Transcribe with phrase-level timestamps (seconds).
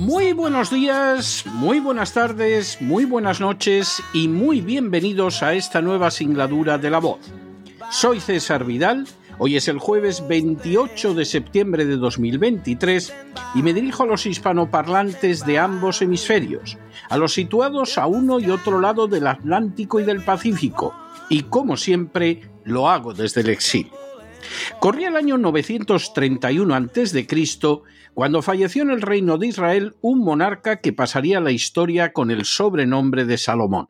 [0.00, 6.10] Muy buenos días, muy buenas tardes, muy buenas noches y muy bienvenidos a esta nueva
[6.10, 7.20] singladura de La Voz.
[7.90, 13.12] Soy César Vidal, hoy es el jueves 28 de septiembre de 2023
[13.54, 16.78] y me dirijo a los hispanoparlantes de ambos hemisferios,
[17.10, 20.94] a los situados a uno y otro lado del Atlántico y del Pacífico,
[21.28, 23.99] y como siempre lo hago desde el exilio.
[24.80, 27.26] Corría el año 931 a.C.
[28.14, 32.44] cuando falleció en el reino de Israel un monarca que pasaría la historia con el
[32.44, 33.88] sobrenombre de Salomón.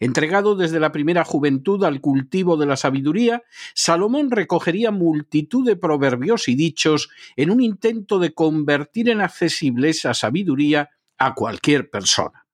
[0.00, 3.42] Entregado desde la primera juventud al cultivo de la sabiduría,
[3.74, 10.14] Salomón recogería multitud de proverbios y dichos en un intento de convertir en accesible esa
[10.14, 12.46] sabiduría a cualquier persona.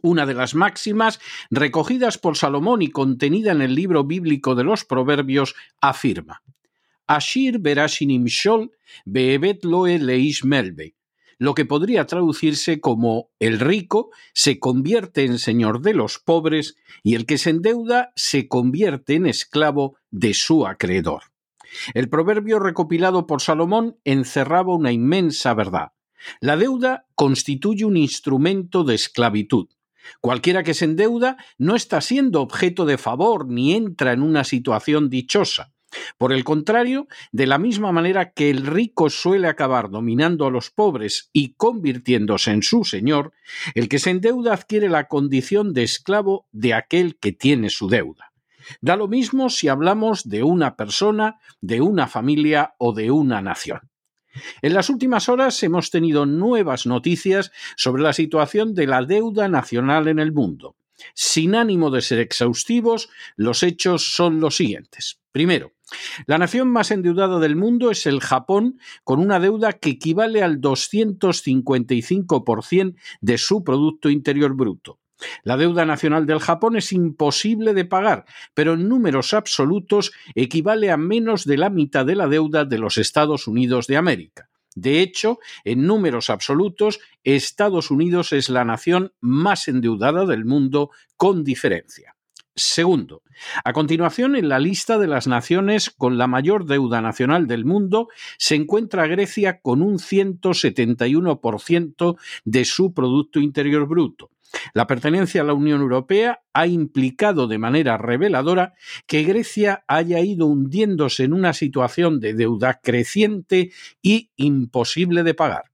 [0.00, 4.84] Una de las máximas recogidas por Salomón y contenida en el libro bíblico de los
[4.84, 6.42] Proverbios afirma:
[7.06, 8.72] Ashir berashinim shol
[9.04, 10.94] beebet loe leish melbe,
[11.38, 17.14] lo que podría traducirse como el rico se convierte en señor de los pobres y
[17.14, 21.24] el que se endeuda se convierte en esclavo de su acreedor.
[21.94, 25.92] El proverbio recopilado por Salomón encerraba una inmensa verdad.
[26.40, 29.68] La deuda constituye un instrumento de esclavitud.
[30.20, 35.10] Cualquiera que se endeuda no está siendo objeto de favor ni entra en una situación
[35.10, 35.72] dichosa.
[36.16, 40.70] Por el contrario, de la misma manera que el rico suele acabar dominando a los
[40.70, 43.32] pobres y convirtiéndose en su señor,
[43.74, 48.32] el que se endeuda adquiere la condición de esclavo de aquel que tiene su deuda.
[48.80, 53.91] Da lo mismo si hablamos de una persona, de una familia o de una nación.
[54.62, 60.08] En las últimas horas hemos tenido nuevas noticias sobre la situación de la deuda nacional
[60.08, 60.76] en el mundo.
[61.14, 65.18] Sin ánimo de ser exhaustivos, los hechos son los siguientes.
[65.32, 65.72] Primero,
[66.26, 70.58] la nación más endeudada del mundo es el Japón, con una deuda que equivale al
[70.60, 74.98] 255% de su Producto Interior Bruto.
[75.44, 78.24] La deuda nacional del Japón es imposible de pagar,
[78.54, 82.98] pero en números absolutos equivale a menos de la mitad de la deuda de los
[82.98, 84.48] Estados Unidos de América.
[84.74, 91.44] De hecho, en números absolutos, Estados Unidos es la nación más endeudada del mundo con
[91.44, 92.16] diferencia.
[92.54, 93.22] Segundo,
[93.64, 98.08] a continuación, en la lista de las naciones con la mayor deuda nacional del mundo
[98.36, 104.28] se encuentra Grecia con un 171% de su Producto Interior Bruto.
[104.74, 108.74] La pertenencia a la Unión Europea ha implicado de manera reveladora
[109.06, 115.71] que Grecia haya ido hundiéndose en una situación de deuda creciente y imposible de pagar.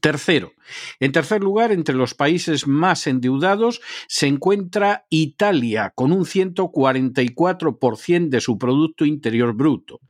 [0.00, 0.52] Tercero,
[0.98, 8.40] en tercer lugar, entre los países más endeudados se encuentra Italia, con un 144% de
[8.40, 10.00] su Producto Interior Bruto.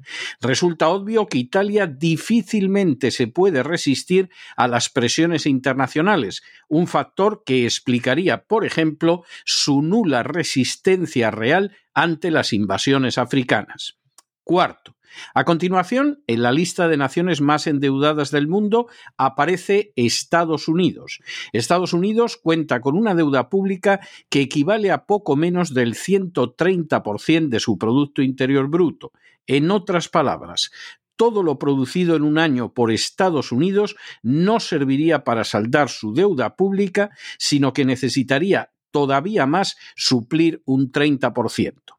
[0.41, 7.65] Resulta obvio que Italia difícilmente se puede resistir a las presiones internacionales, un factor que
[7.65, 13.99] explicaría, por ejemplo, su nula resistencia real ante las invasiones africanas.
[14.43, 14.96] Cuarto,
[15.35, 21.21] a continuación, en la lista de naciones más endeudadas del mundo aparece Estados Unidos.
[21.53, 27.61] Estados Unidos cuenta con una deuda pública que equivale a poco menos del 130% de
[27.61, 29.13] su Producto Interior Bruto.
[29.47, 30.71] En otras palabras,
[31.17, 36.57] todo lo producido en un año por Estados Unidos no serviría para saldar su deuda
[36.57, 41.96] pública, sino que necesitaría todavía más suplir un 30%.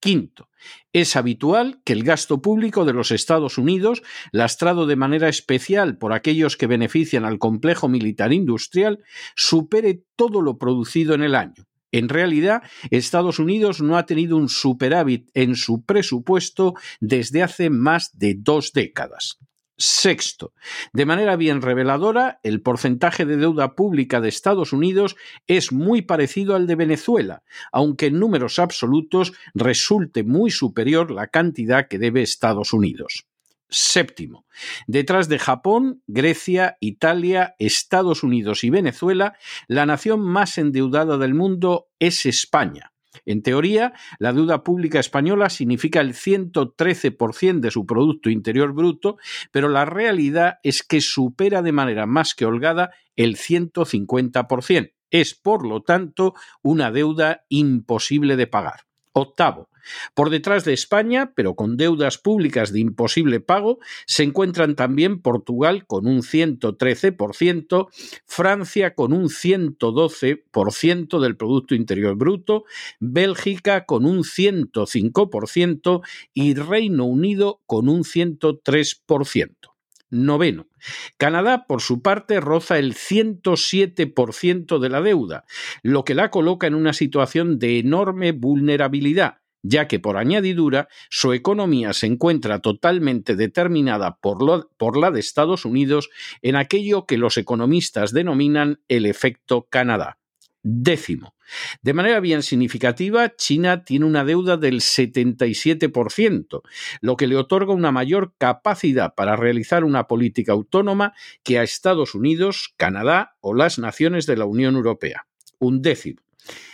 [0.00, 0.48] Quinto,
[0.92, 4.02] es habitual que el gasto público de los Estados Unidos,
[4.32, 9.00] lastrado de manera especial por aquellos que benefician al complejo militar industrial,
[9.36, 11.66] supere todo lo producido en el año.
[11.92, 18.16] En realidad, Estados Unidos no ha tenido un superávit en su presupuesto desde hace más
[18.16, 19.38] de dos décadas.
[19.82, 20.52] Sexto,
[20.92, 25.16] de manera bien reveladora, el porcentaje de deuda pública de Estados Unidos
[25.46, 31.88] es muy parecido al de Venezuela, aunque en números absolutos resulte muy superior la cantidad
[31.88, 33.24] que debe Estados Unidos.
[33.70, 34.44] Séptimo,
[34.86, 41.88] detrás de Japón, Grecia, Italia, Estados Unidos y Venezuela, la nación más endeudada del mundo
[41.98, 42.92] es España
[43.26, 49.16] en teoría, la deuda pública española significa el 113% de su Producto Interior Bruto,
[49.50, 54.92] pero la realidad es que supera de manera más que holgada el 150%.
[55.10, 58.89] Es, por lo tanto, una deuda imposible de pagar.
[59.12, 59.68] Octavo,
[60.14, 65.86] por detrás de España, pero con deudas públicas de imposible pago, se encuentran también Portugal
[65.86, 67.88] con un 113%,
[68.26, 72.64] Francia con un 112% del Producto Interior Bruto,
[72.98, 76.02] Bélgica con un 105%
[76.34, 79.69] y Reino Unido con un 103%.
[80.10, 80.68] Noveno.
[81.16, 85.44] Canadá, por su parte, roza el 107% de la deuda,
[85.82, 91.32] lo que la coloca en una situación de enorme vulnerabilidad, ya que por añadidura su
[91.32, 96.10] economía se encuentra totalmente determinada por, por, la de Estados Unidos
[96.42, 100.19] en aquello que los economistas denominan el efecto Canadá.
[100.62, 101.34] Décimo.
[101.82, 106.62] De manera bien significativa, China tiene una deuda del 77%,
[107.00, 112.14] lo que le otorga una mayor capacidad para realizar una política autónoma que a Estados
[112.14, 115.26] Unidos, Canadá o las naciones de la Unión Europea.
[115.58, 116.20] Un décimo.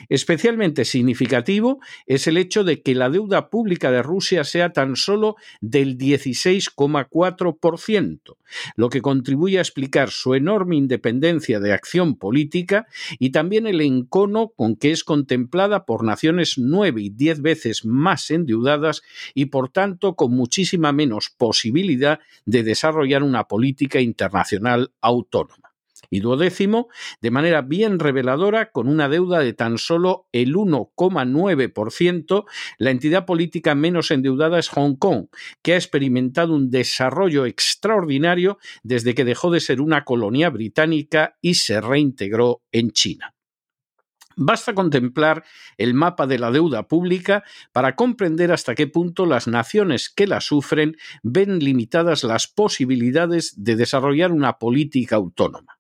[0.09, 5.37] Especialmente significativo es el hecho de que la deuda pública de Rusia sea tan solo
[5.61, 8.37] del 16,4%,
[8.77, 12.87] lo que contribuye a explicar su enorme independencia de acción política
[13.19, 18.31] y también el encono con que es contemplada por naciones nueve y diez veces más
[18.31, 19.03] endeudadas
[19.35, 25.66] y por tanto con muchísima menos posibilidad de desarrollar una política internacional autónoma
[26.11, 26.89] y duodécimo,
[27.21, 32.45] de manera bien reveladora, con una deuda de tan solo el 1,9%,
[32.79, 35.27] la entidad política menos endeudada es Hong Kong,
[35.63, 41.55] que ha experimentado un desarrollo extraordinario desde que dejó de ser una colonia británica y
[41.55, 43.33] se reintegró en China.
[44.39, 45.45] Basta contemplar
[45.79, 47.43] el mapa de la deuda pública
[47.73, 53.77] para comprender hasta qué punto las naciones que la sufren ven limitadas las posibilidades de
[53.77, 55.76] desarrollar una política autónoma.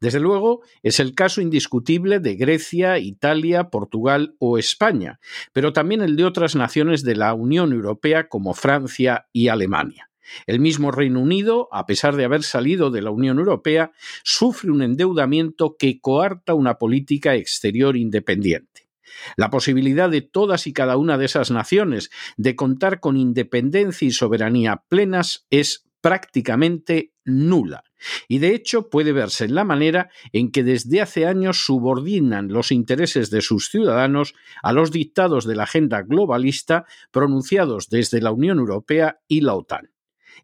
[0.00, 5.20] Desde luego, es el caso indiscutible de Grecia, Italia, Portugal o España,
[5.52, 10.10] pero también el de otras naciones de la Unión Europea como Francia y Alemania.
[10.46, 13.92] El mismo Reino Unido, a pesar de haber salido de la Unión Europea,
[14.22, 18.88] sufre un endeudamiento que coarta una política exterior independiente.
[19.36, 24.12] La posibilidad de todas y cada una de esas naciones de contar con independencia y
[24.12, 27.84] soberanía plenas es prácticamente nula.
[28.28, 32.72] Y de hecho puede verse en la manera en que desde hace años subordinan los
[32.72, 38.58] intereses de sus ciudadanos a los dictados de la agenda globalista pronunciados desde la Unión
[38.58, 39.90] Europea y la OTAN.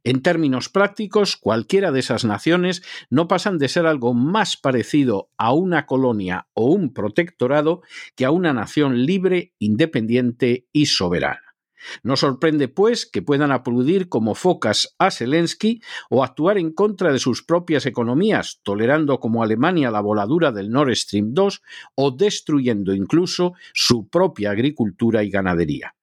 [0.04, 5.52] En términos prácticos, cualquiera de esas naciones no pasan de ser algo más parecido a
[5.52, 7.82] una colonia o un protectorado
[8.14, 11.45] que a una nación libre, independiente y soberana.
[12.02, 15.80] No sorprende, pues, que puedan aplaudir como focas a Zelensky
[16.10, 20.94] o actuar en contra de sus propias economías, tolerando como Alemania la voladura del Nord
[20.94, 21.62] Stream 2
[21.94, 25.95] o destruyendo incluso su propia agricultura y ganadería.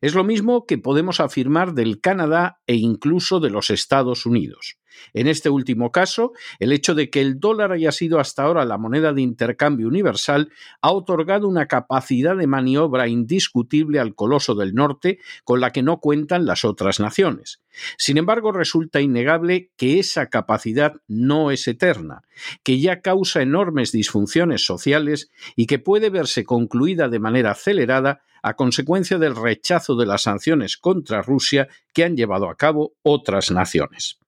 [0.00, 4.78] Es lo mismo que podemos afirmar del Canadá e incluso de los Estados Unidos.
[5.12, 8.78] En este último caso, el hecho de que el dólar haya sido hasta ahora la
[8.78, 15.18] moneda de intercambio universal ha otorgado una capacidad de maniobra indiscutible al coloso del norte
[15.44, 17.62] con la que no cuentan las otras naciones.
[17.98, 22.22] Sin embargo, resulta innegable que esa capacidad no es eterna,
[22.62, 28.54] que ya causa enormes disfunciones sociales y que puede verse concluida de manera acelerada a
[28.54, 34.20] consecuencia del rechazo de las sanciones contra Rusia que han llevado a cabo otras naciones.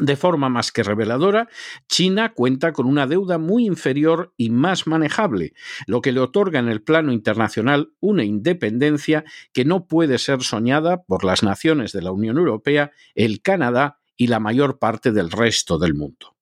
[0.00, 1.48] De forma más que reveladora,
[1.88, 5.52] China cuenta con una deuda muy inferior y más manejable,
[5.86, 11.04] lo que le otorga en el plano internacional una independencia que no puede ser soñada
[11.04, 15.78] por las naciones de la Unión Europea, el Canadá y la mayor parte del resto
[15.78, 16.36] del mundo.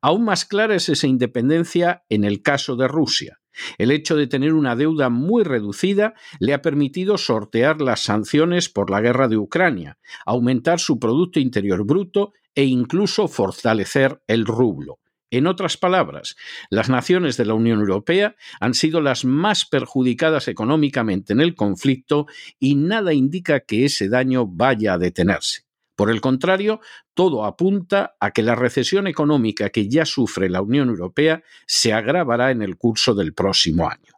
[0.00, 3.41] Aún más clara es esa independencia en el caso de Rusia.
[3.78, 8.90] El hecho de tener una deuda muy reducida le ha permitido sortear las sanciones por
[8.90, 14.98] la guerra de Ucrania, aumentar su Producto Interior Bruto e incluso fortalecer el rublo.
[15.30, 16.36] En otras palabras,
[16.68, 22.26] las naciones de la Unión Europea han sido las más perjudicadas económicamente en el conflicto
[22.58, 25.62] y nada indica que ese daño vaya a detenerse.
[25.96, 26.80] Por el contrario,
[27.14, 32.50] todo apunta a que la recesión económica que ya sufre la Unión Europea se agravará
[32.50, 34.12] en el curso del próximo año.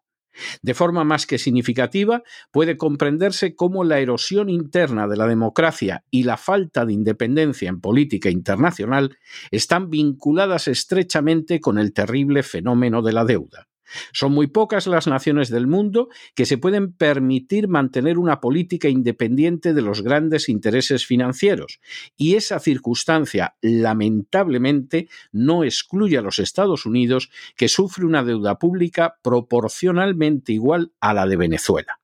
[0.62, 6.24] De forma más que significativa, puede comprenderse cómo la erosión interna de la democracia y
[6.24, 9.16] la falta de independencia en política internacional
[9.50, 13.68] están vinculadas estrechamente con el terrible fenómeno de la deuda.
[14.12, 19.74] Son muy pocas las naciones del mundo que se pueden permitir mantener una política independiente
[19.74, 21.80] de los grandes intereses financieros,
[22.16, 29.16] y esa circunstancia, lamentablemente, no excluye a los Estados Unidos, que sufre una deuda pública
[29.22, 32.00] proporcionalmente igual a la de Venezuela.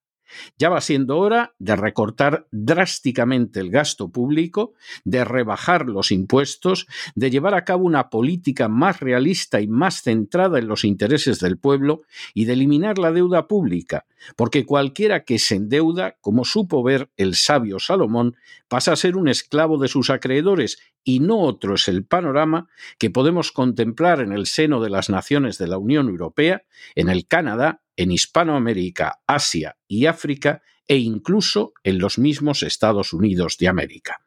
[0.58, 7.30] Ya va siendo hora de recortar drásticamente el gasto público, de rebajar los impuestos, de
[7.30, 12.02] llevar a cabo una política más realista y más centrada en los intereses del pueblo
[12.34, 14.06] y de eliminar la deuda pública,
[14.36, 18.36] porque cualquiera que se endeuda, como supo ver el sabio Salomón,
[18.68, 22.68] pasa a ser un esclavo de sus acreedores y no otro es el panorama
[22.98, 27.26] que podemos contemplar en el seno de las naciones de la Unión Europea, en el
[27.26, 34.22] Canadá, en Hispanoamérica, Asia y África e incluso en los mismos Estados Unidos de América.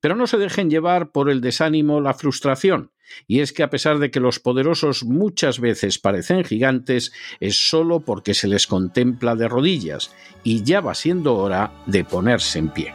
[0.00, 2.92] Pero no se dejen llevar por el desánimo la frustración,
[3.26, 7.98] y es que a pesar de que los poderosos muchas veces parecen gigantes, es solo
[7.98, 10.14] porque se les contempla de rodillas,
[10.44, 12.94] y ya va siendo hora de ponerse en pie.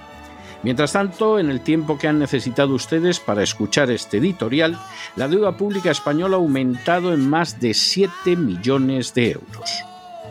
[0.64, 4.80] Mientras tanto, en el tiempo que han necesitado ustedes para escuchar este editorial,
[5.18, 9.86] la deuda pública española ha aumentado en más de 7 millones de euros.